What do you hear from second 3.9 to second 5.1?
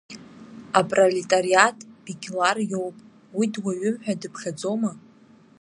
ҳәа быԥхьаӡома?